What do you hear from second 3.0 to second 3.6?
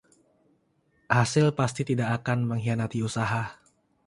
usaha.